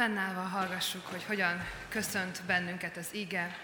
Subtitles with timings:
[0.00, 3.58] Fennállva hallgassuk, hogy hogyan köszönt bennünket az ige.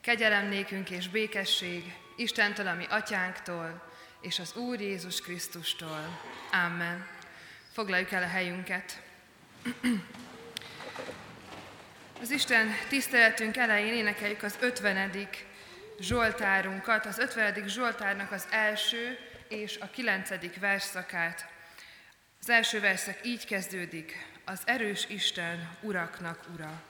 [0.00, 6.20] Kegyelem nékünk és békesség Istentől, ami atyánktól, és az Úr Jézus Krisztustól.
[6.52, 7.06] Amen.
[7.72, 9.02] Foglaljuk el a helyünket.
[12.20, 15.28] Az Isten tiszteletünk elején énekeljük az 50.
[15.98, 17.68] Zsoltárunkat, az 50.
[17.68, 19.18] Zsoltárnak az első
[19.48, 20.58] és a 9.
[20.60, 21.48] verszakát.
[22.40, 26.89] Az első verszak így kezdődik, az erős Isten uraknak ura.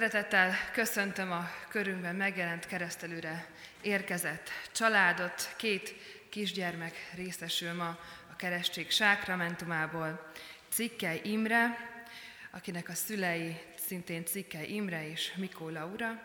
[0.00, 3.46] Szeretettel köszöntöm a körünkben megjelent keresztelőre
[3.80, 5.54] érkezett családot.
[5.56, 5.94] Két
[6.28, 7.98] kisgyermek részesül ma
[8.30, 10.30] a keresztség sákramentumából.
[10.68, 11.88] Cikkely Imre,
[12.50, 16.22] akinek a szülei szintén Cikkely Imre és Mikó Laura,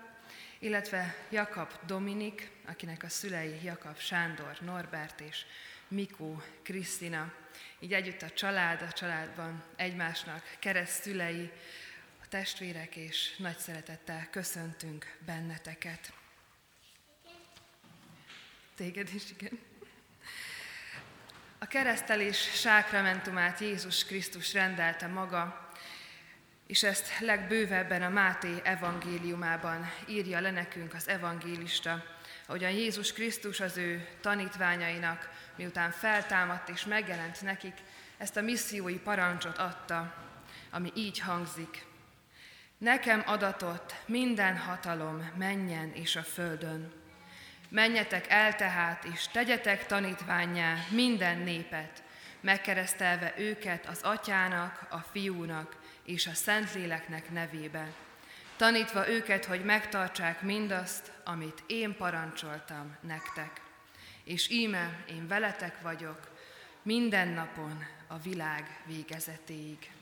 [0.60, 5.46] illetve Jakab Dominik, akinek a szülei Jakab Sándor Norbert és
[5.88, 7.34] Mikó Krisztina.
[7.80, 11.52] Így együtt a család, a családban egymásnak keresztülei,
[12.36, 16.14] testvérek, és nagy szeretettel köszöntünk benneteket.
[18.76, 19.60] Téged is, igen.
[21.58, 25.70] A keresztelés sákramentumát Jézus Krisztus rendelte maga,
[26.68, 32.04] és ezt legbővebben a Máté evangéliumában írja le nekünk az evangélista,
[32.46, 37.78] ahogyan Jézus Krisztus az ő tanítványainak, miután feltámadt és megjelent nekik,
[38.18, 40.16] ezt a missziói parancsot adta,
[40.70, 41.94] ami így hangzik.
[42.86, 46.94] Nekem adatott minden hatalom menjen és a földön.
[47.70, 52.04] Menjetek el tehát, és tegyetek tanítványá minden népet,
[52.42, 57.88] megkeresztelve őket az atyának, a fiúnak és a szentléleknek nevébe,
[58.56, 63.62] tanítva őket, hogy megtartsák mindazt, amit én parancsoltam nektek.
[64.24, 66.20] És íme, én veletek vagyok
[66.82, 69.95] minden napon a világ végezetéig.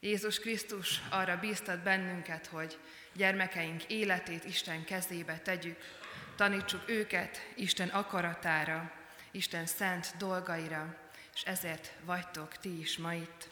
[0.00, 2.78] Jézus Krisztus arra bíztat bennünket, hogy
[3.12, 5.78] gyermekeink életét Isten kezébe tegyük,
[6.36, 8.92] tanítsuk őket Isten akaratára,
[9.30, 10.96] Isten szent dolgaira,
[11.34, 13.48] és ezért vagytok ti is ma itt.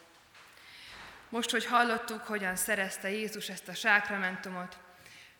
[1.29, 4.77] Most, hogy hallottuk, hogyan szerezte Jézus ezt a sákramentumot,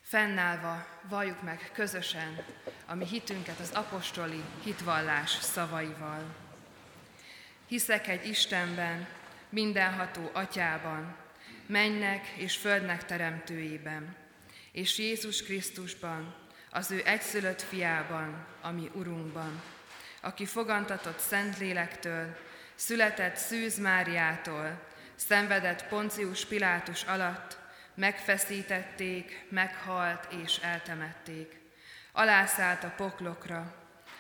[0.02, 2.46] fennállva valljuk meg közösen
[2.86, 6.36] a mi hitünket az apostoli hitvallás szavaival.
[7.68, 9.08] Hiszek egy Istenben,
[9.50, 11.16] mindenható atyában,
[11.66, 14.16] mennek és földnek teremtőjében,
[14.72, 16.36] és Jézus Krisztusban,
[16.70, 19.62] az ő egyszülött fiában, ami Urunkban,
[20.22, 22.38] aki fogantatott Szentlélektől,
[22.76, 24.80] született Szűz Máriától,
[25.16, 27.58] szenvedett Poncius Pilátus alatt,
[27.94, 31.60] megfeszítették, meghalt és eltemették.
[32.12, 33.76] Alászállt a poklokra,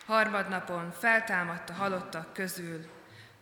[0.06, 2.90] Harmadnapon feltámadt a halottak közül,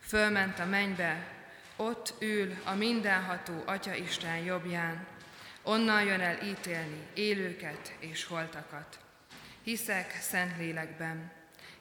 [0.02, 1.35] fölment a mennybe,
[1.76, 5.08] ott ül a mindenható Atya Isten jobbján,
[5.64, 9.00] onnan jön el ítélni élőket és holtakat.
[9.64, 11.32] Hiszek szent lélekben,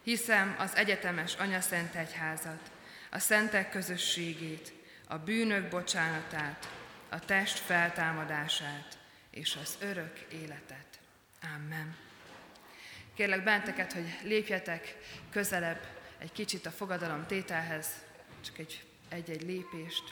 [0.03, 2.71] hiszem az egyetemes Anya Szent Egyházat,
[3.11, 4.73] a szentek közösségét,
[5.07, 6.69] a bűnök bocsánatát,
[7.09, 8.97] a test feltámadását
[9.31, 10.99] és az örök életet.
[11.55, 11.95] Amen.
[13.13, 14.97] Kérlek benteket, hogy lépjetek
[15.31, 15.87] közelebb
[16.17, 17.87] egy kicsit a fogadalom tételhez,
[18.41, 20.03] csak egy, egy-egy lépést.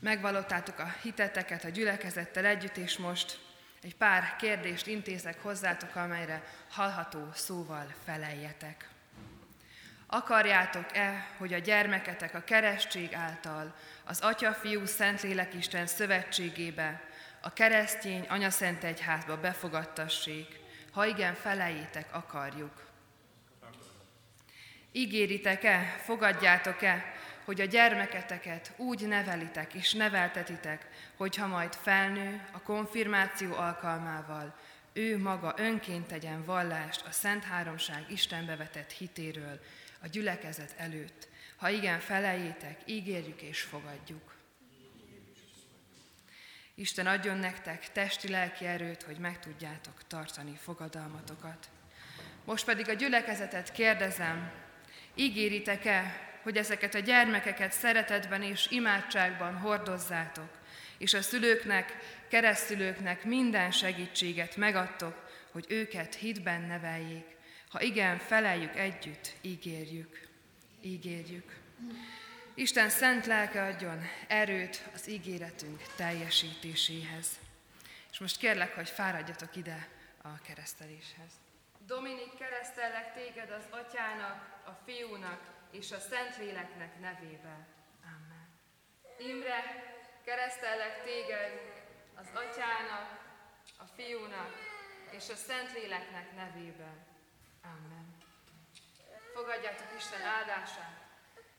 [0.00, 3.38] Megvalottátok a hiteteket a gyülekezettel együtt, és most
[3.82, 8.88] egy pár kérdést intézek hozzátok, amelyre hallható szóval feleljetek.
[10.06, 13.74] Akarjátok-e, hogy a gyermeketek a keresztség által
[14.04, 17.02] az Atya, Fiú, Szentlélek Isten szövetségébe,
[17.40, 20.60] a keresztény Anyaszent Egyházba befogadtassék,
[20.90, 22.93] ha igen, felejétek, akarjuk.
[24.96, 27.14] Ígéritek-e, fogadjátok-e,
[27.44, 30.86] hogy a gyermeketeket úgy nevelitek és neveltetitek,
[31.16, 34.54] hogyha majd felnő a konfirmáció alkalmával,
[34.92, 39.60] ő maga önként tegyen vallást a Szent Háromság Istenbe vetett hitéről
[40.02, 41.28] a gyülekezet előtt.
[41.56, 44.34] Ha igen, felejétek, ígérjük és fogadjuk.
[46.74, 51.68] Isten adjon nektek testi-lelki erőt, hogy meg tudjátok tartani fogadalmatokat.
[52.44, 54.62] Most pedig a gyülekezetet kérdezem,
[55.14, 60.48] ígéritek-e, hogy ezeket a gyermekeket szeretetben és imádságban hordozzátok,
[60.98, 61.96] és a szülőknek,
[62.28, 67.36] keresztülőknek minden segítséget megadtok, hogy őket hitben neveljék.
[67.68, 70.28] Ha igen, feleljük együtt, ígérjük.
[70.80, 71.56] Ígérjük.
[72.54, 77.26] Isten szent lelke adjon erőt az ígéretünk teljesítéséhez.
[78.12, 79.88] És most kérlek, hogy fáradjatok ide
[80.22, 81.43] a kereszteléshez.
[81.86, 85.40] Dominik, keresztellek téged az atyának, a fiúnak
[85.70, 87.66] és a Szentléleknek nevébe.
[88.02, 88.48] Amen.
[89.18, 89.62] Imre,
[90.24, 91.60] keresztellek téged
[92.14, 93.22] az atyának,
[93.78, 94.52] a fiúnak
[95.10, 96.92] és a Szentléleknek nevébe.
[97.62, 98.16] Amen.
[99.34, 101.02] Fogadjátok Isten áldását.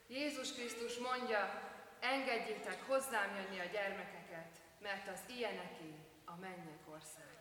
[0.07, 1.61] Jézus Krisztus mondja,
[1.99, 5.95] engedjétek hozzám jönni a gyermekeket, mert az ilyeneké
[6.25, 7.34] a mennyek országa.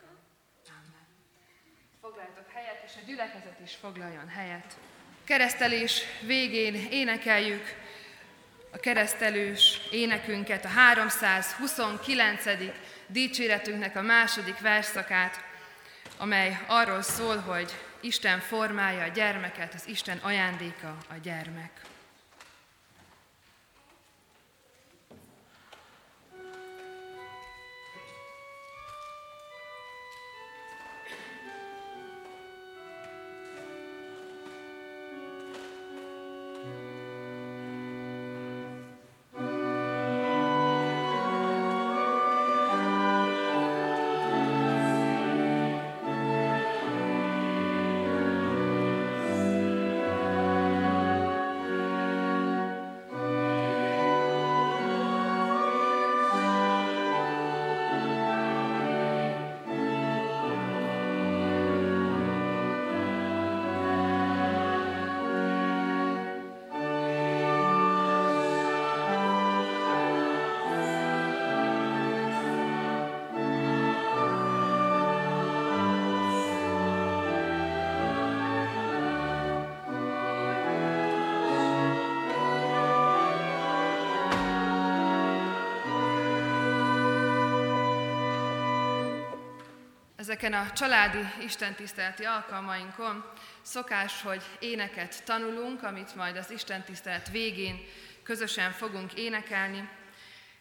[2.05, 2.15] Amen.
[2.15, 4.77] Foglaljatok helyet, és a gyülekezet is foglaljon helyet.
[5.23, 7.63] Keresztelés végén énekeljük
[8.71, 12.43] a keresztelős énekünket, a 329.
[13.07, 15.43] dicséretünknek a második verszakát,
[16.17, 17.71] amely arról szól, hogy
[18.01, 21.71] Isten formája a gyermeket, az Isten ajándéka a gyermek.
[90.25, 97.79] Ezeken a családi istentiszteleti alkalmainkon szokás, hogy éneket tanulunk, amit majd az istentisztelet végén
[98.23, 99.89] közösen fogunk énekelni.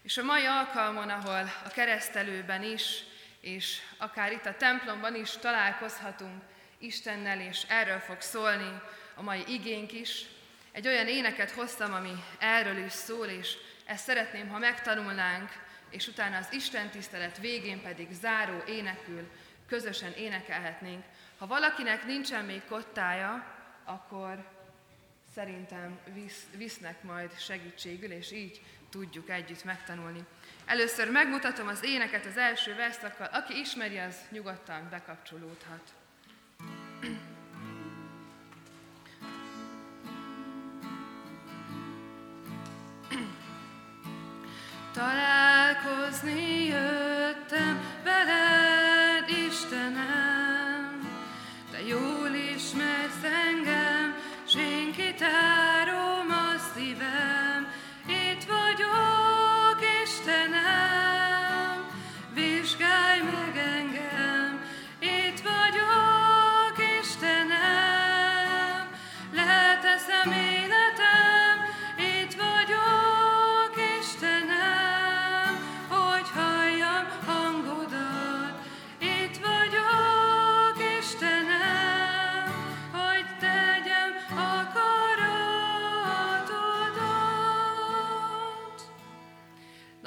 [0.02, 3.04] És a mai alkalmon, ahol a keresztelőben is,
[3.40, 6.42] és akár itt a templomban is találkozhatunk
[6.78, 8.80] Istennel, és erről fog szólni
[9.14, 10.24] a mai igénk is,
[10.72, 15.50] egy olyan éneket hoztam, ami erről is szól, és ezt szeretném, ha megtanulnánk,
[15.90, 19.28] és utána az Isten tisztelet végén pedig záró énekül
[19.66, 21.04] közösen énekelhetnénk.
[21.38, 23.46] Ha valakinek nincsen még kottája,
[23.84, 24.44] akkor
[25.34, 30.24] szerintem visz, visznek majd segítségül, és így tudjuk együtt megtanulni.
[30.64, 35.94] Először megmutatom az éneket az első verszakkal, aki ismeri, az nyugodtan bekapcsolódhat.
[44.92, 46.63] Találkozni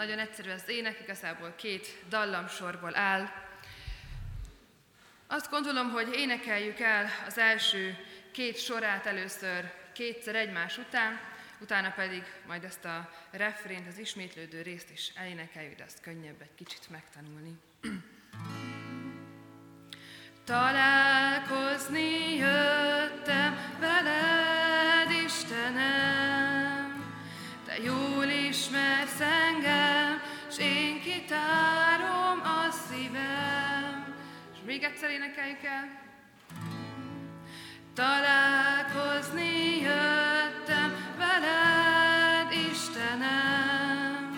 [0.07, 3.29] Nagyon egyszerű az ének, igazából két dallamsorból áll.
[5.27, 7.97] Azt gondolom, hogy énekeljük el az első
[8.31, 11.19] két sorát először kétszer egymás után,
[11.59, 16.55] utána pedig majd ezt a refrént, az ismétlődő részt is elénekeljük, de azt könnyebb egy
[16.55, 17.57] kicsit megtanulni.
[20.45, 26.57] Találkozni jöttem veled, Istenem,
[27.65, 29.47] Te jól ismersz engem,
[30.57, 34.15] s én kitárom a szívem.
[34.53, 36.05] És még egyszer énekeljük el.
[37.93, 44.37] Találkozni jöttem veled, Istenem,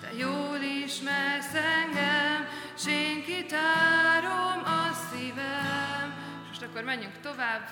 [0.00, 6.14] Te jól ismersz engem, s én kitárom a szívem.
[6.42, 7.68] És most akkor menjünk tovább.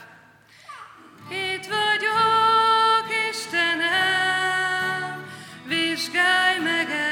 [1.30, 5.26] Itt vagyok, Istenem,
[5.66, 7.11] vizsgálj meg engem,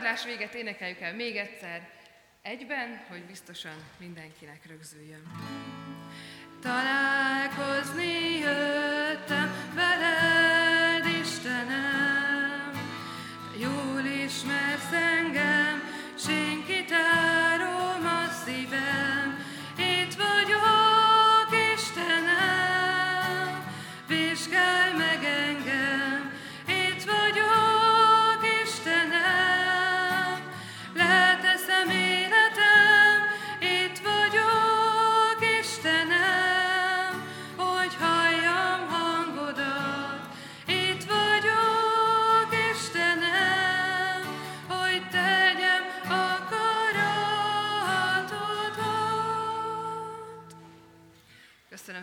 [0.00, 1.88] gyakorlás véget énekeljük el még egyszer,
[2.42, 5.22] egyben, hogy biztosan mindenkinek rögzüljön.
[6.62, 8.79] Találkozni jöttem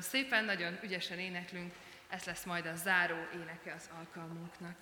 [0.07, 1.73] szépen, nagyon ügyesen éneklünk,
[2.09, 4.75] ez lesz majd a záró éneke az alkalmunknak.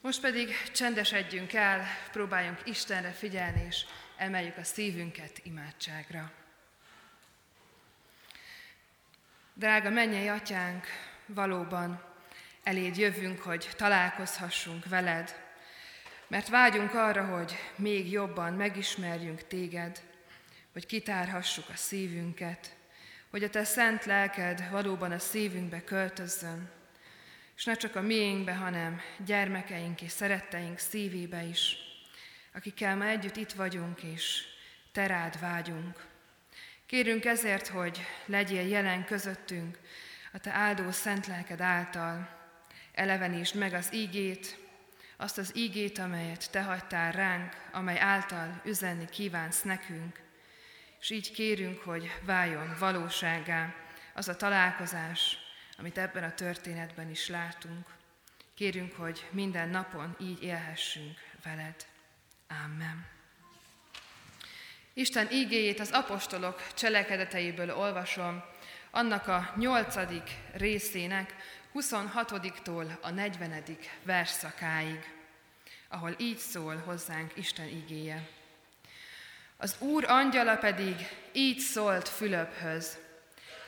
[0.00, 3.84] Most pedig csendesedjünk el, próbáljunk Istenre figyelni, és
[4.16, 6.32] emeljük a szívünket imádságra.
[9.54, 10.86] Drága mennyei atyánk,
[11.26, 12.02] valóban
[12.62, 15.34] eléd jövünk, hogy találkozhassunk veled,
[16.28, 20.00] mert vágyunk arra, hogy még jobban megismerjünk téged,
[20.72, 22.76] hogy kitárhassuk a szívünket,
[23.30, 26.70] hogy a te szent lelked valóban a szívünkbe költözzön,
[27.56, 31.76] és ne csak a miénkbe, hanem gyermekeink és szeretteink szívébe is,
[32.54, 34.42] akikkel ma együtt itt vagyunk, és
[34.92, 36.04] te rád vágyunk.
[36.86, 39.78] Kérünk ezért, hogy legyél jelen közöttünk
[40.32, 42.28] a te áldó szent lelked által,
[42.92, 44.58] elevenítsd meg az ígét,
[45.16, 50.20] azt az ígét, amelyet te hagytál ránk, amely által üzenni kívánsz nekünk,
[51.00, 53.74] és így kérünk, hogy váljon valóságá
[54.14, 55.38] az a találkozás,
[55.78, 57.86] amit ebben a történetben is látunk.
[58.54, 61.86] Kérünk, hogy minden napon így élhessünk veled.
[62.64, 63.06] Amen.
[64.92, 68.44] Isten ígéjét az apostolok cselekedeteiből olvasom,
[68.90, 71.34] annak a nyolcadik részének
[71.74, 73.64] 26-tól a 40.
[74.02, 75.14] verszakáig,
[75.88, 78.28] ahol így szól hozzánk Isten ígéje.
[79.62, 80.94] Az Úr angyala pedig
[81.32, 82.98] így szólt Fülöphöz,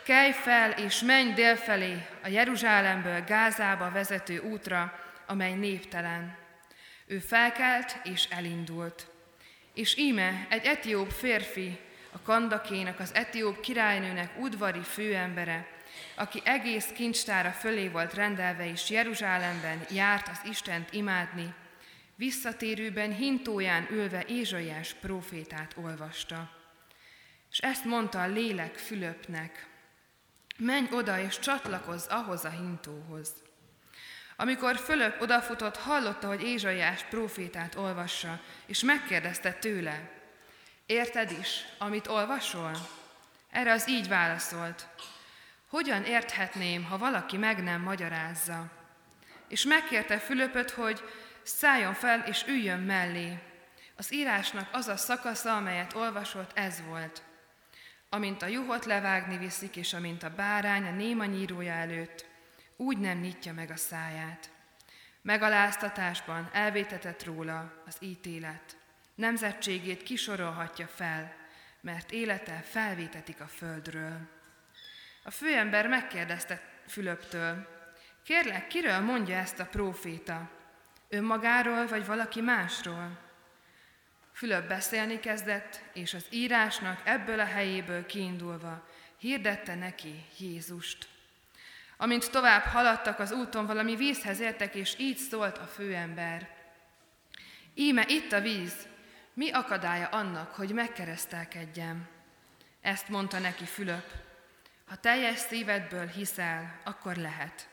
[0.05, 6.37] Kelj fel és menj délfelé a Jeruzsálemből Gázába vezető útra, amely néptelen.
[7.07, 9.07] Ő felkelt és elindult.
[9.75, 11.79] És íme egy etióp férfi,
[12.13, 15.67] a kandakének, az etióp királynőnek udvari főembere,
[16.15, 21.55] aki egész kincstára fölé volt rendelve, és Jeruzsálemben járt az Istent imádni,
[22.23, 26.51] visszatérőben hintóján ülve Ézsaiás prófétát olvasta.
[27.51, 29.67] És ezt mondta a lélek Fülöpnek,
[30.59, 33.29] menj oda és csatlakozz ahhoz a hintóhoz.
[34.37, 40.11] Amikor Fülöp odafutott, hallotta, hogy Ézsaiás prófétát olvassa, és megkérdezte tőle,
[40.87, 42.73] érted is, amit olvasol?
[43.51, 44.87] Erre az így válaszolt,
[45.69, 48.71] hogyan érthetném, ha valaki meg nem magyarázza?
[49.49, 51.03] És megkérte Fülöpöt, hogy
[51.45, 53.39] szálljon fel és üljön mellé.
[53.97, 57.23] Az írásnak az a szakasza, amelyet olvasott, ez volt.
[58.09, 62.27] Amint a juhot levágni viszik, és amint a bárány a néma nyírója előtt,
[62.77, 64.51] úgy nem nyitja meg a száját.
[65.23, 68.77] Megaláztatásban elvétetett róla az ítélet.
[69.15, 71.35] Nemzetségét kisorolhatja fel,
[71.81, 74.29] mert élete felvétetik a földről.
[75.25, 77.67] A főember megkérdezte Fülöptől,
[78.25, 80.51] kérlek, kiről mondja ezt a próféta?
[81.15, 83.19] Önmagáról, vagy valaki másról?
[84.33, 88.89] Fülöp beszélni kezdett, és az írásnak ebből a helyéből kiindulva
[89.19, 91.09] hirdette neki Jézust.
[91.97, 96.49] Amint tovább haladtak az úton, valami vízhez értek, és így szólt a főember.
[97.75, 98.87] Íme itt a víz,
[99.35, 102.09] mi akadálya annak, hogy megkeresztelkedjem?
[102.81, 104.13] Ezt mondta neki Fülöp.
[104.87, 107.69] Ha teljes szívedből hiszel, akkor lehet.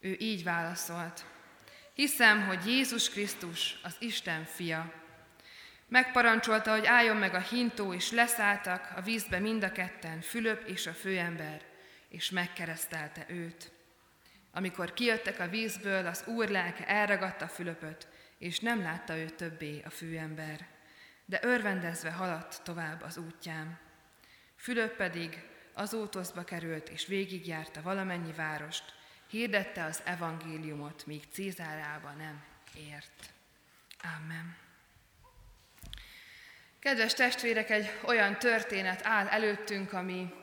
[0.00, 1.24] Ő így válaszolt.
[1.94, 4.92] Hiszem, hogy Jézus Krisztus az Isten fia.
[5.88, 10.86] Megparancsolta, hogy álljon meg a hintó, és leszálltak a vízbe mind a ketten, Fülöp és
[10.86, 11.62] a főember,
[12.08, 13.70] és megkeresztelte őt.
[14.52, 18.08] Amikor kijöttek a vízből, az Úr lelke elragadta Fülöpöt,
[18.38, 20.66] és nem látta őt többé a főember,
[21.24, 23.78] de örvendezve haladt tovább az útján.
[24.56, 25.42] Fülöp pedig
[25.74, 32.42] az útoszba került, és végigjárta valamennyi várost, hirdette az evangéliumot, míg Cézárába nem
[32.74, 33.32] ért.
[34.16, 34.56] Amen.
[36.78, 40.34] Kedves testvérek, egy olyan történet áll előttünk, ami,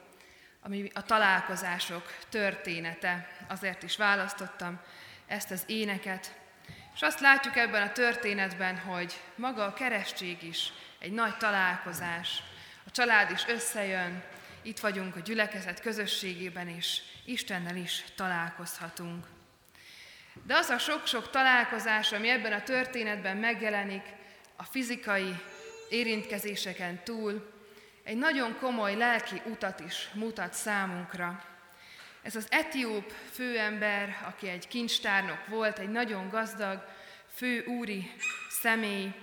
[0.61, 3.27] ami a találkozások története.
[3.47, 4.79] Azért is választottam
[5.27, 6.35] ezt az éneket.
[6.93, 12.43] És azt látjuk ebben a történetben, hogy maga a keresztség is egy nagy találkozás.
[12.85, 14.23] A család is összejön,
[14.61, 19.25] itt vagyunk a gyülekezet közösségében, és Istennel is találkozhatunk.
[20.45, 24.03] De az a sok-sok találkozás, ami ebben a történetben megjelenik,
[24.55, 25.35] a fizikai
[25.89, 27.51] érintkezéseken túl,
[28.03, 31.43] egy nagyon komoly lelki utat is mutat számunkra.
[32.21, 36.83] Ez az etióp főember, aki egy kincstárnok volt, egy nagyon gazdag,
[37.35, 38.11] fő úri
[38.61, 39.13] személy,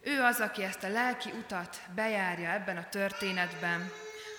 [0.00, 3.90] ő az, aki ezt a lelki utat bejárja ebben a történetben.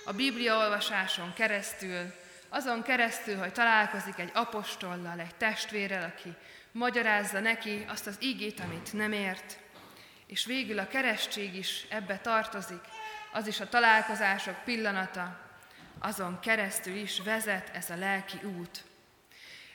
[0.10, 2.14] A Biblia olvasáson keresztül,
[2.50, 6.34] azon keresztül, hogy találkozik egy apostollal, egy testvérrel, aki
[6.72, 9.60] magyarázza neki azt az ígét, amit nem ért.
[10.28, 12.82] És végül a keresztség is ebbe tartozik,
[13.32, 15.40] az is a találkozások pillanata,
[16.00, 18.84] azon keresztül is vezet ez a lelki út.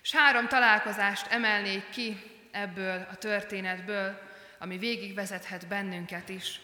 [0.02, 4.20] És három találkozást emelnék ki ebből a történetből,
[4.58, 6.60] ami végigvezethet bennünket is.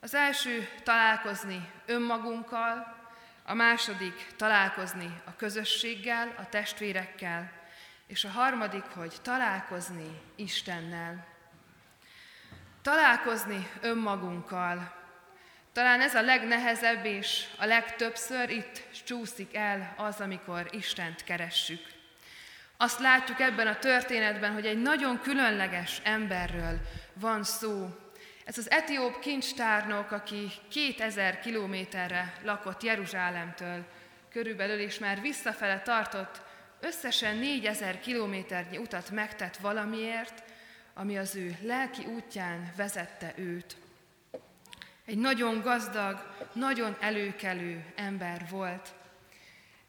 [0.00, 2.96] Az első találkozni önmagunkkal,
[3.44, 7.52] a második találkozni a közösséggel, a testvérekkel,
[8.06, 11.26] és a harmadik, hogy találkozni Istennel.
[12.82, 14.94] Találkozni önmagunkkal.
[15.72, 21.80] Talán ez a legnehezebb, és a legtöbbször itt csúszik el az, amikor Istent keressük.
[22.76, 26.80] Azt látjuk ebben a történetben, hogy egy nagyon különleges emberről
[27.14, 28.05] van szó.
[28.46, 33.84] Ez az etióp kincstárnok, aki 2000 kilométerre lakott Jeruzsálemtől
[34.30, 36.40] körülbelül, és már visszafele tartott,
[36.80, 40.42] összesen 4000 kilométernyi utat megtett valamiért,
[40.94, 43.76] ami az ő lelki útján vezette őt.
[45.04, 48.94] Egy nagyon gazdag, nagyon előkelő ember volt,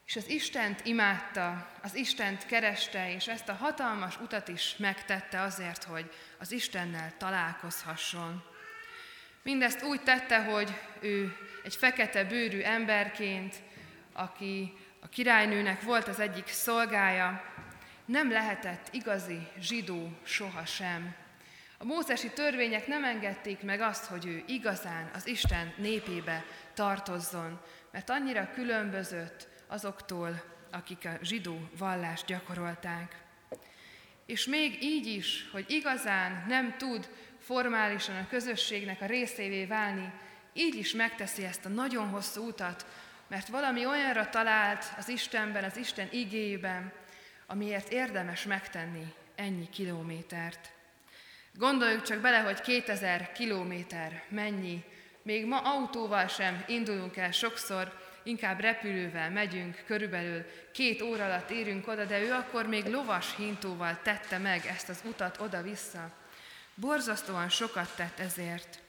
[0.08, 5.84] és az Istent imádta, az Istent kereste, és ezt a hatalmas utat is megtette azért,
[5.84, 8.44] hogy az Istennel találkozhasson.
[9.44, 13.56] Mindezt úgy tette, hogy ő egy fekete bőrű emberként,
[14.14, 17.44] aki a királynőnek volt az egyik szolgája,
[18.06, 21.16] nem lehetett igazi zsidó sohasem.
[21.78, 26.44] A mózesi törvények nem engedték meg azt, hogy ő igazán az Isten népébe
[26.74, 33.16] tartozzon, mert annyira különbözött azoktól, akik a zsidó vallást gyakorolták.
[34.26, 40.12] És még így is, hogy igazán nem tud formálisan a közösségnek a részévé válni,
[40.54, 42.86] így is megteszi ezt a nagyon hosszú utat,
[43.28, 46.94] mert valami olyanra talált az Istenben, az Isten igéjében,
[47.46, 50.72] amiért érdemes megtenni ennyi kilométert.
[51.54, 54.84] Gondoljuk csak bele, hogy 2000 kilométer mennyi,
[55.22, 61.88] még ma autóval sem indulunk el sokszor, inkább repülővel megyünk, körülbelül két óra alatt érünk
[61.88, 66.12] oda, de ő akkor még lovas hintóval tette meg ezt az utat oda-vissza.
[66.76, 68.80] Borzasztóan sokat tett ezért.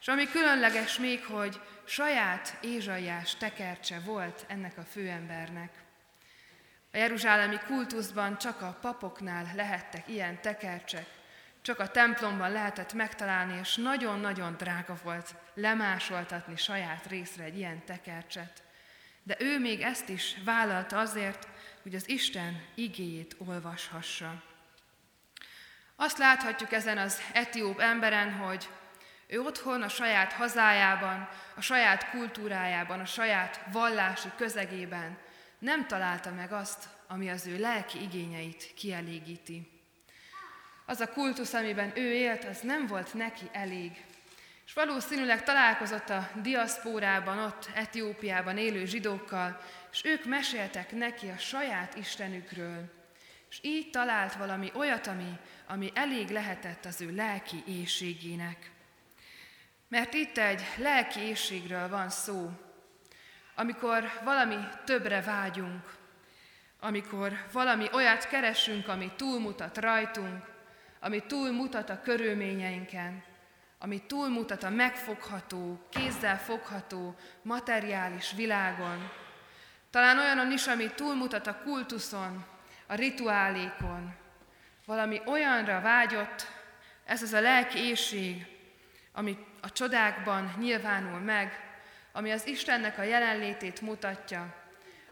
[0.00, 5.70] És ami különleges még, hogy saját ézsaiás tekercse volt ennek a főembernek.
[6.92, 11.06] A jeruzsálemi kultuszban csak a papoknál lehettek ilyen tekercsek,
[11.62, 18.62] csak a templomban lehetett megtalálni, és nagyon-nagyon drága volt lemásoltatni saját részre egy ilyen tekercset.
[19.22, 21.48] De ő még ezt is vállalta azért,
[21.82, 24.42] hogy az Isten igéjét olvashassa.
[25.96, 28.68] Azt láthatjuk ezen az etióp emberen, hogy
[29.26, 35.18] Ő otthon, a saját hazájában, a saját kultúrájában, a saját vallási közegében
[35.58, 39.70] nem találta meg azt, ami az ő lelki igényeit kielégíti.
[40.86, 44.04] Az a kultusz, amiben ő élt, az nem volt neki elég.
[44.66, 49.60] És valószínűleg találkozott a diaszpórában, ott Etiópiában élő zsidókkal,
[49.92, 52.92] és ők meséltek neki a saját Istenükről.
[53.50, 58.70] És így talált valami olyat, ami, ami elég lehetett az ő lelki éjségének.
[59.88, 62.50] Mert itt egy lelki éjségről van szó,
[63.54, 65.96] amikor valami többre vágyunk,
[66.80, 70.44] amikor valami olyat keresünk, ami túlmutat rajtunk,
[71.00, 73.24] ami túlmutat a körülményeinken,
[73.84, 79.10] ami túlmutat a megfogható, kézzel fogható, materiális világon.
[79.90, 82.44] Talán olyan is, ami túlmutat a kultuszon,
[82.86, 84.14] a rituálékon.
[84.86, 86.48] Valami olyanra vágyott,
[87.04, 88.46] ez az a lelki éjség,
[89.12, 91.76] ami a csodákban nyilvánul meg,
[92.12, 94.54] ami az Istennek a jelenlétét mutatja,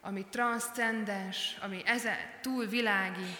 [0.00, 3.36] ami transzcendens, ami ezen túl világi,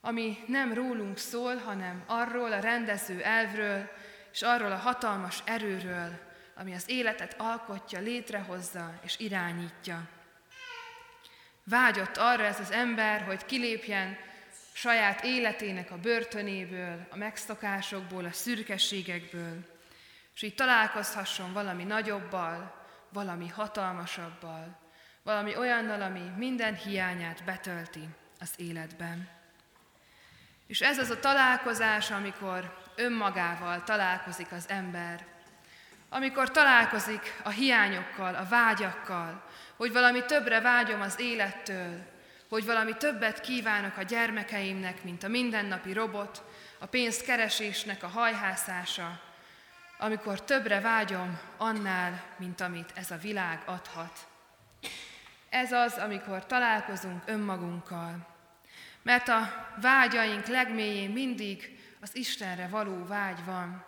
[0.00, 3.90] ami nem rólunk szól, hanem arról a rendező elvről,
[4.36, 6.18] és arról a hatalmas erőről,
[6.54, 10.08] ami az életet alkotja, létrehozza és irányítja.
[11.64, 14.16] Vágyott arra ez az ember, hogy kilépjen
[14.72, 19.64] saját életének a börtönéből, a megszokásokból, a szürkességekből,
[20.34, 24.78] és így találkozhasson valami nagyobbal, valami hatalmasabbal,
[25.22, 28.08] valami olyannal, ami minden hiányát betölti
[28.40, 29.28] az életben.
[30.66, 35.26] És ez az a találkozás, amikor önmagával találkozik az ember,
[36.08, 39.42] amikor találkozik a hiányokkal, a vágyakkal,
[39.76, 42.14] hogy valami többre vágyom az élettől,
[42.48, 46.42] hogy valami többet kívánok a gyermekeimnek, mint a mindennapi robot,
[46.78, 49.20] a pénzkeresésnek a hajhászása,
[49.98, 54.26] amikor többre vágyom annál, mint amit ez a világ adhat.
[55.48, 58.26] Ez az, amikor találkozunk önmagunkkal.
[59.02, 61.75] Mert a vágyaink legmélyén mindig
[62.06, 63.84] az Istenre való vágy van.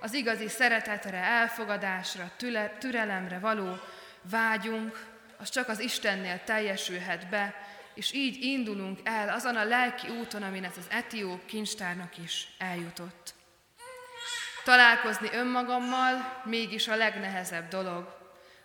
[0.00, 3.78] Az igazi szeretetre, elfogadásra, tüle, türelemre való
[4.22, 5.06] vágyunk,
[5.38, 7.54] az csak az Istennél teljesülhet be,
[7.94, 13.34] és így indulunk el azon a lelki úton, amin ez az etióp kincstárnak is eljutott.
[14.64, 18.16] Találkozni önmagammal mégis a legnehezebb dolog,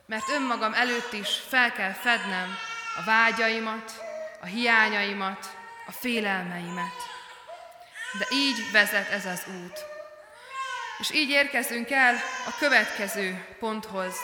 [0.06, 2.50] mert önmagam előtt is fel kell fednem
[2.98, 3.92] a vágyaimat,
[4.42, 7.17] a hiányaimat, a félelmeimet.
[8.12, 9.86] De így vezet ez az út.
[11.00, 12.16] És így érkezünk el
[12.46, 14.16] a következő ponthoz.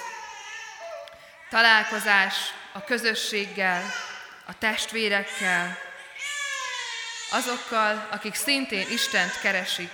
[1.50, 2.36] Találkozás
[2.74, 3.84] a közösséggel,
[4.46, 5.78] a testvérekkel,
[7.32, 9.92] azokkal, akik szintén Istent keresik.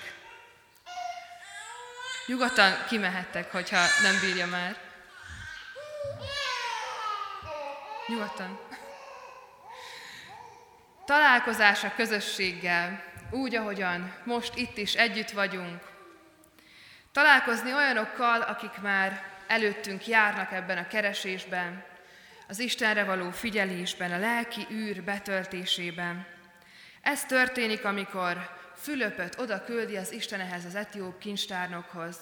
[2.26, 4.76] Nyugodtan kimehettek, hogyha nem bírja már.
[8.08, 8.60] Nyugodtan.
[11.06, 15.82] Találkozás a közösséggel, úgy, ahogyan most itt is együtt vagyunk.
[17.12, 21.84] Találkozni olyanokkal, akik már előttünk járnak ebben a keresésben,
[22.48, 26.26] az Istenre való figyelésben, a lelki űr betöltésében.
[27.02, 32.18] Ez történik, amikor Fülöpöt oda küldi az Isten ehhez az etióp kincstárnokhoz.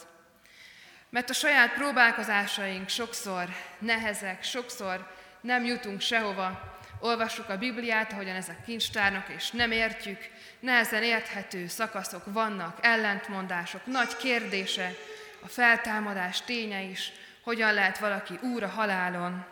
[1.10, 3.46] Mert a saját próbálkozásaink sokszor
[3.80, 10.30] nehezek, sokszor nem jutunk sehova, olvassuk a Bibliát, ahogyan ez a kincstárnok, és nem értjük,
[10.60, 14.92] nehezen érthető szakaszok vannak, ellentmondások, nagy kérdése,
[15.40, 17.12] a feltámadás ténye is,
[17.44, 19.46] hogyan lehet valaki úr a halálon.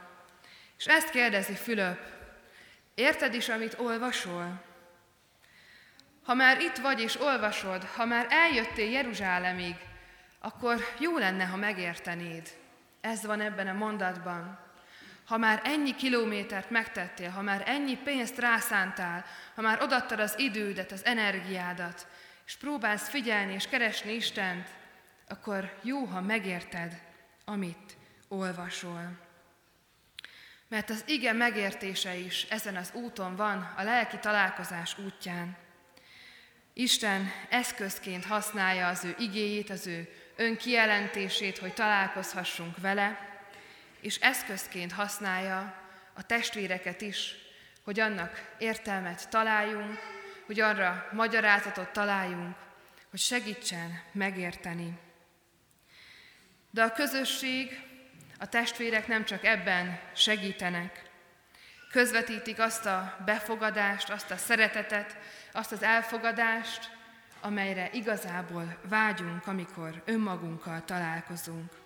[0.77, 1.99] És ezt kérdezi Fülöp,
[2.95, 4.63] érted is, amit olvasol?
[6.23, 9.75] Ha már itt vagy és olvasod, ha már eljöttél Jeruzsálemig,
[10.39, 12.49] akkor jó lenne, ha megértenéd.
[13.01, 14.64] Ez van ebben a mondatban.
[15.25, 20.91] Ha már ennyi kilométert megtettél, ha már ennyi pénzt rászántál, ha már odattad az idődet,
[20.91, 22.07] az energiádat,
[22.45, 24.69] és próbálsz figyelni és keresni Istent,
[25.27, 27.01] akkor jó, ha megérted,
[27.45, 29.23] amit olvasol.
[30.67, 35.57] Mert az ige megértése is ezen az úton van, a lelki találkozás útján.
[36.73, 43.34] Isten eszközként használja az ő igéjét, az ő önkijelentését, hogy találkozhassunk vele,
[44.05, 45.75] és eszközként használja
[46.13, 47.35] a testvéreket is,
[47.83, 49.99] hogy annak értelmet találjunk,
[50.45, 52.55] hogy arra magyarázatot találjunk,
[53.09, 54.99] hogy segítsen megérteni.
[56.71, 57.79] De a közösség,
[58.39, 61.09] a testvérek nem csak ebben segítenek,
[61.91, 65.17] közvetítik azt a befogadást, azt a szeretetet,
[65.51, 66.89] azt az elfogadást,
[67.41, 71.84] amelyre igazából vágyunk, amikor önmagunkkal találkozunk.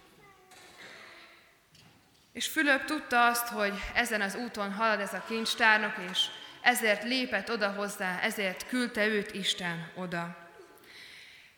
[2.39, 6.19] És Fülöp tudta azt, hogy ezen az úton halad ez a kincstárnok, és
[6.61, 10.37] ezért lépett oda hozzá, ezért küldte őt Isten oda.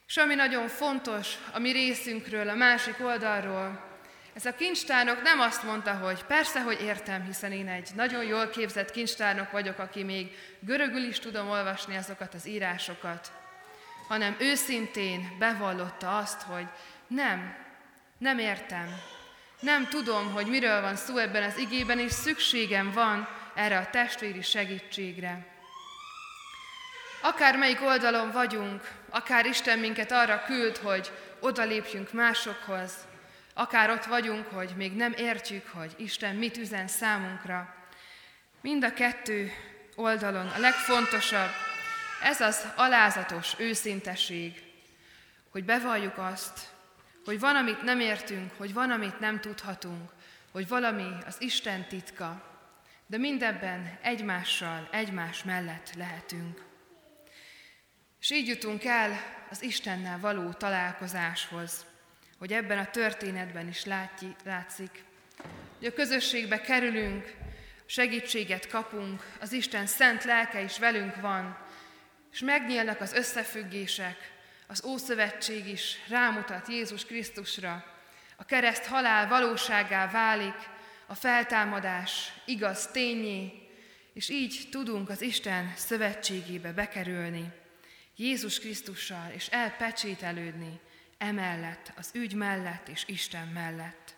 [0.07, 3.89] És ami nagyon fontos a mi részünkről, a másik oldalról,
[4.33, 8.49] ez a kincstárnok nem azt mondta, hogy persze, hogy értem, hiszen én egy nagyon jól
[8.49, 13.31] képzett kincstárnok vagyok, aki még görögül is tudom olvasni azokat az írásokat,
[14.07, 16.65] hanem őszintén bevallotta azt, hogy
[17.07, 17.55] nem,
[18.17, 19.19] nem értem,
[19.61, 24.41] nem tudom, hogy miről van szó ebben az igében, és szükségem van erre a testvéri
[24.41, 25.45] segítségre.
[27.21, 32.93] Akár melyik oldalon vagyunk, akár Isten minket arra küld, hogy odalépjünk másokhoz,
[33.53, 37.75] akár ott vagyunk, hogy még nem értjük, hogy Isten mit üzen számunkra.
[38.61, 39.51] Mind a kettő
[39.95, 41.49] oldalon a legfontosabb,
[42.23, 44.63] ez az alázatos őszinteség,
[45.51, 46.59] hogy bevalljuk azt,
[47.25, 50.11] hogy van, amit nem értünk, hogy van, amit nem tudhatunk,
[50.51, 52.49] hogy valami az Isten titka,
[53.07, 56.61] de mindebben egymással, egymás mellett lehetünk.
[58.19, 59.11] És így jutunk el
[59.49, 61.85] az Istennel való találkozáshoz,
[62.37, 65.03] hogy ebben a történetben is látji, látszik,
[65.77, 67.35] hogy a közösségbe kerülünk,
[67.85, 71.57] segítséget kapunk, az Isten szent lelke is velünk van,
[72.31, 74.31] és megnyílnak az összefüggések,
[74.71, 77.85] az Ószövetség is rámutat Jézus Krisztusra,
[78.35, 80.69] a kereszt halál valóságá válik,
[81.05, 83.69] a feltámadás igaz tényé,
[84.13, 87.51] és így tudunk az Isten szövetségébe bekerülni,
[88.15, 90.79] Jézus Krisztussal, és elpecsételődni
[91.17, 94.15] emellett, az ügy mellett és Isten mellett.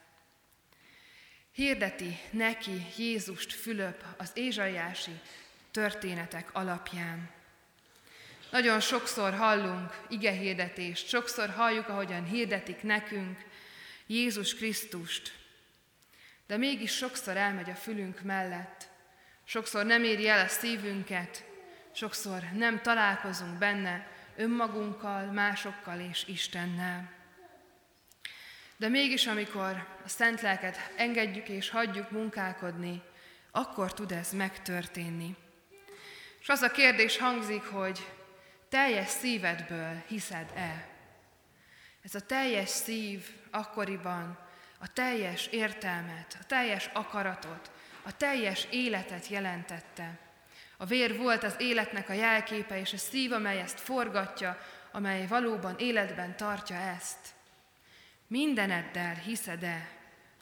[1.52, 5.20] Hirdeti neki Jézust Fülöp az ézsaiási
[5.72, 7.30] történetek alapján.
[8.54, 13.46] Nagyon sokszor hallunk igehirdetést, sokszor halljuk, ahogyan hirdetik nekünk
[14.08, 15.34] Jézus Krisztust,
[16.48, 18.88] de mégis sokszor elmegy a fülünk mellett,
[19.44, 21.44] sokszor nem éri el a szívünket,
[21.92, 27.12] sokszor nem találkozunk benne önmagunkkal, másokkal és Istennel.
[28.78, 33.02] De mégis, amikor a szent lelket engedjük és hagyjuk munkálkodni,
[33.52, 35.36] akkor tud ez megtörténni.
[36.40, 38.06] És az a kérdés hangzik, hogy
[38.74, 40.88] teljes szívedből hiszed-e?
[42.02, 44.38] Ez a teljes szív akkoriban
[44.80, 50.20] a teljes értelmet, a teljes akaratot, a teljes életet jelentette.
[50.78, 54.58] A vér volt az életnek a jelképe, és a szív, amely ezt forgatja,
[54.92, 57.34] amely valóban életben tartja ezt.
[58.28, 59.90] Mindeneddel hiszed-e,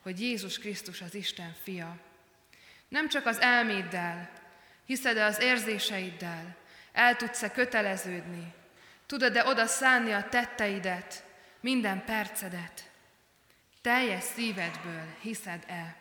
[0.01, 1.97] hogy Jézus Krisztus az Isten fia?
[2.87, 4.31] Nem csak az elméddel,
[4.85, 6.59] hiszed-e az érzéseiddel,
[6.91, 8.53] el tudsz-e köteleződni,
[9.05, 11.23] tudod-e oda szánni a tetteidet,
[11.59, 12.91] minden percedet,
[13.81, 15.95] teljes szívedből hiszed-e?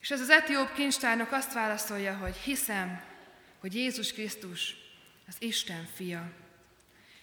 [0.00, 3.02] És ez az etióp kincstárnak azt válaszolja, hogy hiszem,
[3.60, 4.74] hogy Jézus Krisztus
[5.28, 6.30] az Isten fia.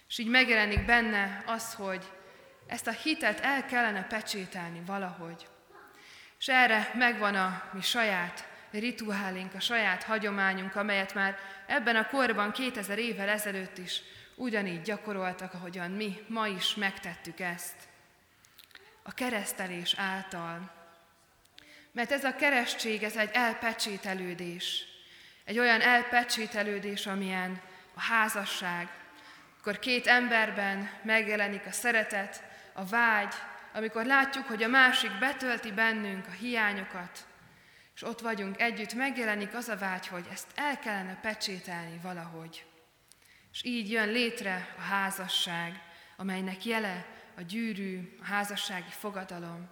[0.08, 2.12] És így megjelenik benne az, hogy
[2.66, 5.46] ezt a hitet el kellene pecsételni valahogy.
[6.38, 12.52] És erre megvan a mi saját rituálink, a saját hagyományunk, amelyet már ebben a korban
[12.52, 14.00] 2000 évvel ezelőtt is
[14.34, 17.74] ugyanígy gyakoroltak, ahogyan mi ma is megtettük ezt.
[19.02, 20.70] A keresztelés által.
[21.92, 24.84] Mert ez a keresztség, ez egy elpecsételődés.
[25.44, 27.60] Egy olyan elpecsételődés, amilyen
[27.94, 28.88] a házasság,
[29.60, 33.34] akkor két emberben megjelenik a szeretet, a vágy,
[33.72, 37.26] amikor látjuk, hogy a másik betölti bennünk a hiányokat,
[37.96, 42.64] és ott vagyunk együtt, megjelenik az a vágy, hogy ezt el kellene pecsételni valahogy.
[43.52, 45.82] És így jön létre a házasság,
[46.16, 47.06] amelynek jele
[47.36, 49.68] a gyűrű, a házassági fogadalom.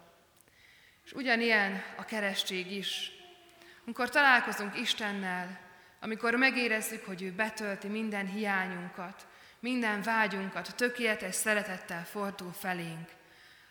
[1.03, 3.11] És ugyanilyen a keresztség is.
[3.85, 5.59] Amikor találkozunk Istennel,
[5.99, 9.27] amikor megérezzük, hogy ő betölti minden hiányunkat,
[9.59, 13.09] minden vágyunkat, tökéletes szeretettel fordul felénk,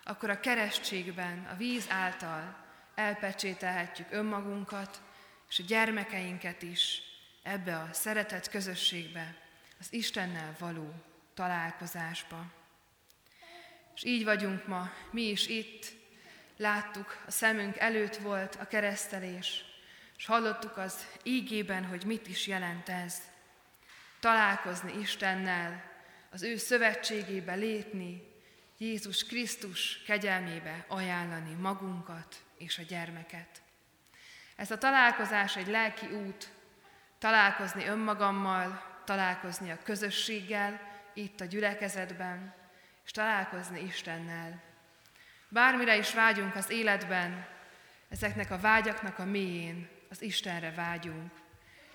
[0.04, 2.63] akkor a keresztségben, a víz által
[2.94, 5.02] elpecsételhetjük önmagunkat,
[5.48, 7.02] és a gyermekeinket is
[7.42, 9.36] ebbe a szeretet közösségbe,
[9.80, 10.94] az Istennel való
[11.34, 12.44] találkozásba.
[13.94, 15.92] És így vagyunk ma, mi is itt,
[16.56, 19.64] láttuk, a szemünk előtt volt a keresztelés,
[20.16, 23.16] és hallottuk az ígében, hogy mit is jelent ez.
[24.20, 25.92] Találkozni Istennel,
[26.30, 28.33] az ő szövetségébe lépni,
[28.84, 33.62] Jézus Krisztus kegyelmébe ajánlani magunkat és a gyermeket.
[34.56, 36.48] Ez a találkozás egy lelki út,
[37.18, 40.80] találkozni önmagammal, találkozni a közösséggel,
[41.14, 42.54] itt a gyülekezetben,
[43.04, 44.62] és találkozni Istennel.
[45.48, 47.46] Bármire is vágyunk az életben,
[48.08, 51.32] ezeknek a vágyaknak a mélyén az Istenre vágyunk.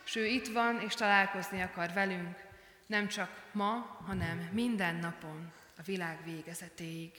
[0.05, 2.37] És ő itt van, és találkozni akar velünk,
[2.85, 7.11] nem csak ma, hanem minden napon, a világ végezetéig.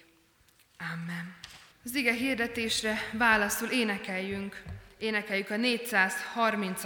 [0.78, 1.36] Amen.
[1.84, 4.62] Az ige hirdetésre válaszul énekeljünk,
[4.98, 6.82] énekeljük a 430.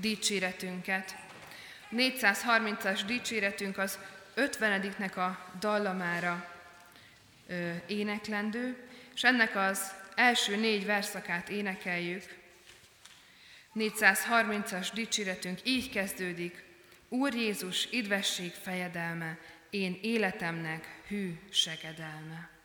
[0.00, 1.16] dicséretünket.
[1.90, 3.98] A 430-as dicséretünk az
[4.36, 6.54] 50-nek a dallamára
[7.46, 8.76] ö, éneklendő,
[9.14, 12.38] és ennek az első négy verszakát énekeljük.
[13.74, 16.64] 430-as dicséretünk így kezdődik,
[17.08, 19.38] Úr Jézus, idvesség fejedelme,
[19.70, 22.57] én életemnek hű segedelme.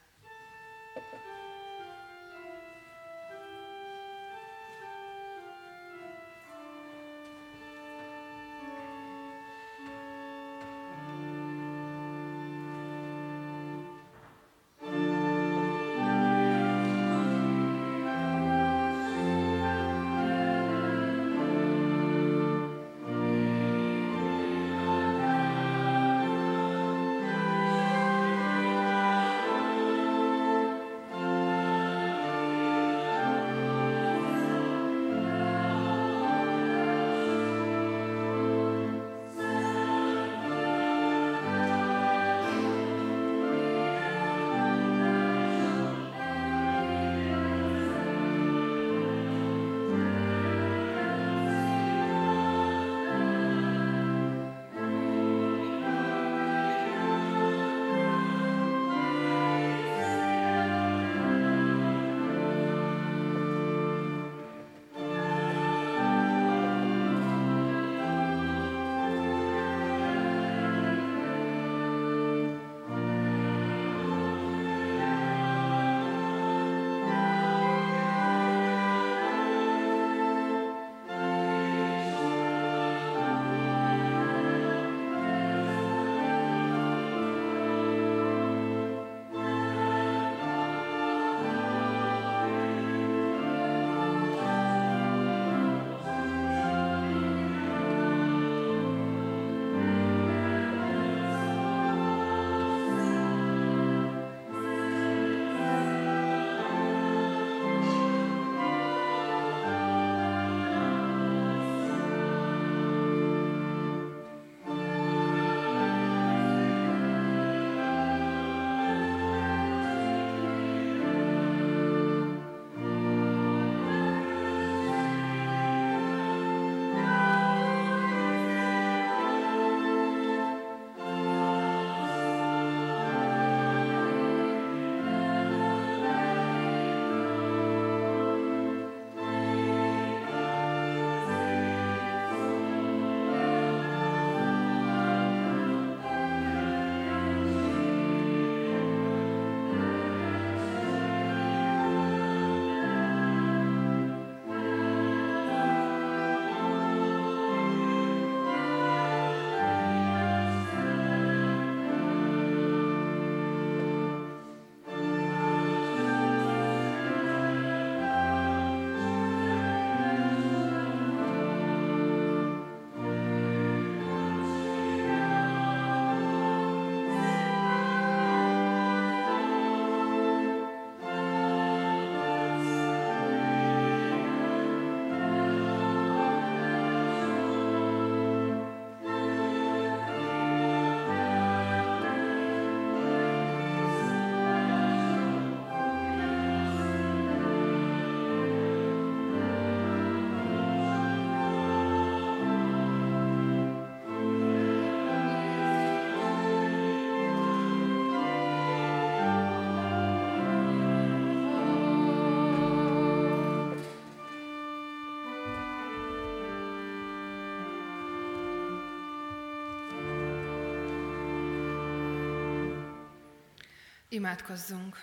[224.13, 225.01] Imádkozzunk!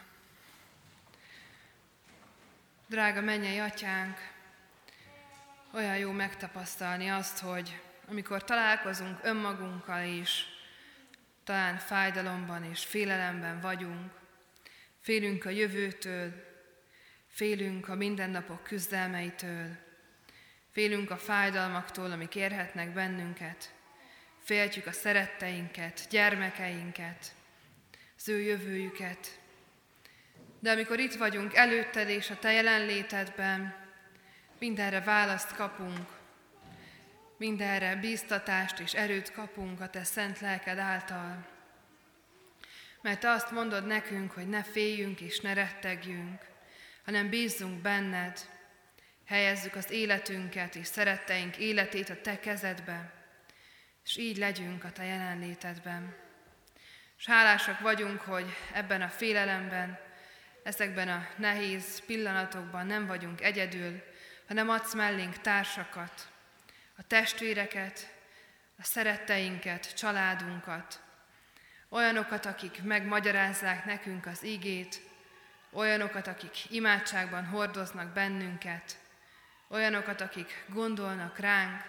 [2.87, 4.19] Drága mennyei atyánk,
[5.73, 10.45] olyan jó megtapasztalni azt, hogy amikor találkozunk önmagunkkal is,
[11.45, 14.13] talán fájdalomban és félelemben vagyunk,
[15.01, 16.33] félünk a jövőtől,
[17.29, 19.77] félünk a mindennapok küzdelmeitől,
[20.73, 23.75] félünk a fájdalmaktól, amik érhetnek bennünket,
[24.39, 27.39] féltjük a szeretteinket, gyermekeinket,
[28.21, 29.41] az ő jövőjüket.
[30.59, 33.75] De amikor itt vagyunk előtted és a Te jelenlétedben,
[34.59, 36.09] mindenre választ kapunk,
[37.37, 41.47] mindenre bíztatást és erőt kapunk a Te szent lelked által.
[43.01, 46.43] Mert Te azt mondod nekünk, hogy ne féljünk és ne rettegjünk,
[47.05, 48.41] hanem bízzunk benned,
[49.25, 53.13] helyezzük az életünket és szeretteink életét a Te kezedbe,
[54.05, 56.20] és így legyünk a Te jelenlétedben.
[57.21, 59.99] És hálásak vagyunk, hogy ebben a félelemben,
[60.63, 64.03] ezekben a nehéz pillanatokban nem vagyunk egyedül,
[64.49, 66.29] hanem adsz mellénk társakat,
[66.97, 68.15] a testvéreket,
[68.79, 71.01] a szeretteinket, családunkat,
[71.89, 75.01] olyanokat, akik megmagyarázzák nekünk az igét,
[75.73, 78.99] olyanokat, akik imádságban hordoznak bennünket,
[79.69, 81.83] olyanokat, akik gondolnak ránk,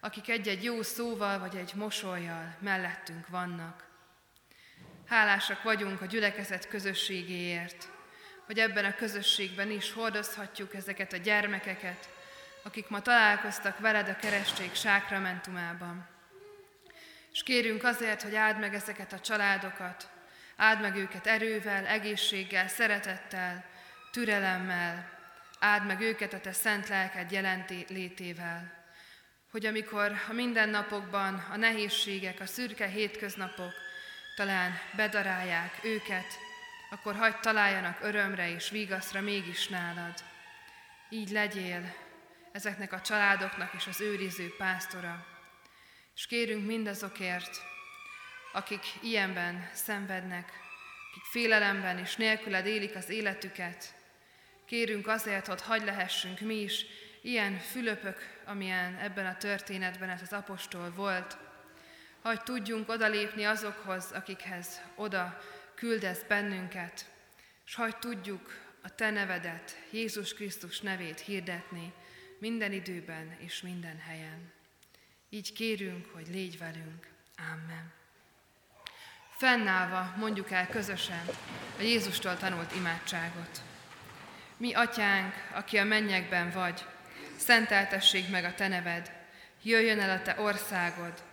[0.00, 3.92] akik egy-egy jó szóval vagy egy mosolyjal mellettünk vannak.
[5.06, 7.88] Hálásak vagyunk a gyülekezet közösségéért,
[8.46, 12.08] hogy ebben a közösségben is hordozhatjuk ezeket a gyermekeket,
[12.62, 16.08] akik ma találkoztak veled a keresztség sákramentumában.
[17.32, 20.08] És kérünk azért, hogy áld meg ezeket a családokat,
[20.56, 23.64] áld meg őket erővel, egészséggel, szeretettel,
[24.10, 25.10] türelemmel,
[25.58, 28.84] áld meg őket a te szent lelked jelenti létével.
[29.50, 33.83] Hogy amikor a mindennapokban a nehézségek, a szürke hétköznapok
[34.34, 36.38] talán bedarálják őket,
[36.90, 40.14] akkor hagyd találjanak örömre és vigaszra mégis nálad.
[41.08, 41.94] Így legyél
[42.52, 45.26] ezeknek a családoknak és az őriző pásztora.
[46.14, 47.62] És kérünk mindazokért,
[48.52, 50.52] akik ilyenben szenvednek,
[51.10, 53.94] akik félelemben és nélküled élik az életüket.
[54.66, 56.86] Kérünk azért, hogy hagy lehessünk mi is
[57.22, 61.36] ilyen Fülöpök, amilyen ebben a történetben ez az apostol volt,
[62.24, 65.40] hogy tudjunk odalépni azokhoz, akikhez oda
[65.74, 67.06] küldesz bennünket,
[67.66, 71.92] és hogy tudjuk a Te nevedet, Jézus Krisztus nevét hirdetni
[72.38, 74.52] minden időben és minden helyen.
[75.28, 77.08] Így kérünk, hogy légy velünk.
[77.36, 77.92] Amen.
[79.36, 81.24] Fennállva mondjuk el közösen
[81.78, 83.60] a Jézustól tanult imádságot.
[84.56, 86.84] Mi, atyánk, aki a mennyekben vagy,
[87.36, 89.12] szenteltessék meg a te neved,
[89.62, 91.32] jöjjön el a te országod,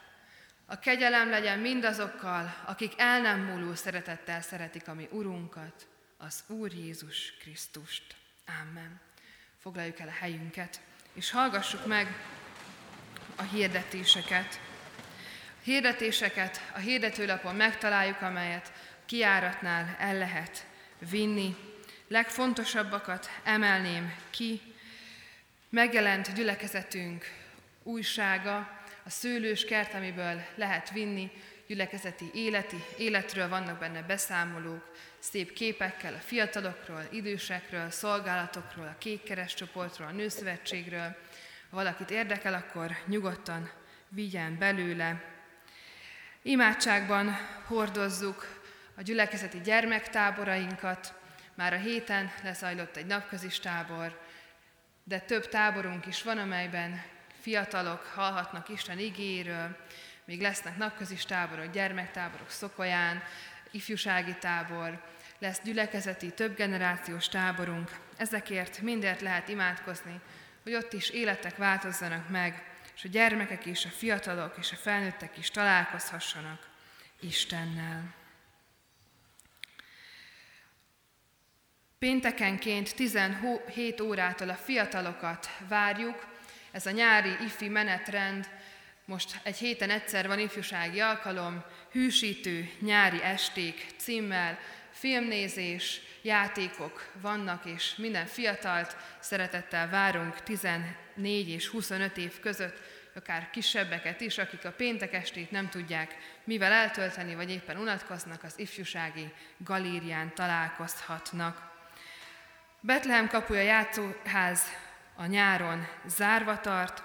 [0.71, 6.73] A kegyelem legyen mindazokkal, akik el nem múló szeretettel szeretik a mi Urunkat, az Úr
[6.73, 8.15] Jézus Krisztust.
[8.61, 8.99] Amen.
[9.59, 10.79] Foglaljuk el a helyünket,
[11.13, 12.07] és hallgassuk meg
[13.35, 14.59] a hirdetéseket.
[15.57, 18.73] A hirdetéseket a hirdetőlapon megtaláljuk, amelyet
[19.05, 20.65] kiáratnál el lehet
[21.09, 21.55] vinni.
[22.07, 24.61] Legfontosabbakat emelném ki.
[25.69, 27.25] Megjelent gyülekezetünk
[27.83, 31.31] újsága, a szőlős kert, amiből lehet vinni
[31.67, 40.07] gyülekezeti életi, életről, vannak benne beszámolók, szép képekkel a fiatalokról, idősekről, szolgálatokról, a kékkeres csoportról,
[40.07, 41.15] a nőszövetségről.
[41.69, 43.71] Ha valakit érdekel, akkor nyugodtan
[44.09, 45.23] vigyen belőle.
[46.41, 47.37] Imádságban
[47.67, 48.61] hordozzuk
[48.95, 51.13] a gyülekezeti gyermektáborainkat.
[51.55, 54.19] Már a héten lezajlott egy napközis tábor,
[55.03, 57.01] de több táborunk is van, amelyben
[57.41, 59.77] fiatalok hallhatnak Isten igéről,
[60.25, 63.23] még lesznek napközis táborok, gyermektáborok Szokolyán,
[63.71, 65.03] ifjúsági tábor,
[65.39, 67.91] lesz gyülekezeti, több generációs táborunk.
[68.17, 70.19] Ezekért mindért lehet imádkozni,
[70.63, 72.63] hogy ott is életek változzanak meg,
[72.95, 76.69] és a gyermekek és a fiatalok és a felnőttek is találkozhassanak
[77.19, 78.13] Istennel.
[81.99, 86.30] Péntekenként 17 órától a fiatalokat várjuk,
[86.71, 88.49] ez a nyári ifi menetrend,
[89.05, 94.59] most egy héten egyszer van ifjúsági alkalom, hűsítő nyári esték címmel,
[94.91, 102.79] filmnézés, játékok vannak, és minden fiatalt szeretettel várunk 14 és 25 év között,
[103.15, 108.53] akár kisebbeket is, akik a péntek estét nem tudják mivel eltölteni, vagy éppen unatkoznak, az
[108.59, 111.69] ifjúsági galérián találkozhatnak.
[112.79, 114.61] Betlehem kapuja játszóház
[115.21, 117.03] a nyáron zárva tart,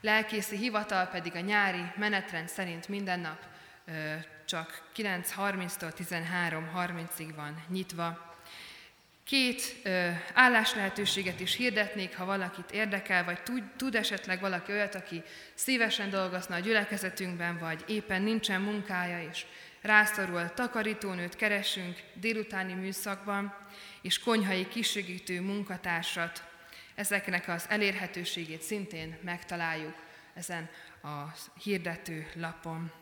[0.00, 3.38] lelkészi hivatal pedig a nyári menetrend szerint minden nap
[4.44, 8.34] csak 9.30-tól 13.30-ig van nyitva.
[9.24, 14.94] Két ö, állás lehetőséget is hirdetnék, ha valakit érdekel, vagy tud, tud esetleg valaki olyat,
[14.94, 15.22] aki
[15.54, 19.44] szívesen dolgozna a gyülekezetünkben, vagy éppen nincsen munkája, és
[19.80, 23.54] rászorul takarítónőt keresünk délutáni műszakban,
[24.02, 26.49] és konyhai kisegítő munkatársat.
[27.00, 29.94] Ezeknek az elérhetőségét szintén megtaláljuk
[30.34, 30.70] ezen
[31.02, 31.22] a
[31.62, 32.92] hirdető lapon.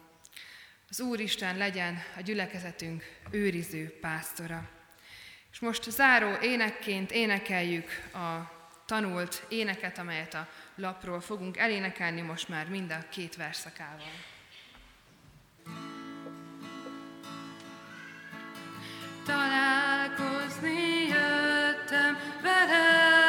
[0.89, 4.69] Az Úristen legyen a gyülekezetünk őriző pásztora.
[5.53, 8.53] És most záró énekként énekeljük a
[8.87, 14.13] tanult éneket, amelyet a lapról fogunk elénekelni most már mind a két verszakával.
[19.27, 23.28] Találkozni jöttem veled,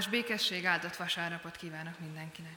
[0.00, 2.49] Áldás békesség, áldott vasárnapot kívánok mindenkinek!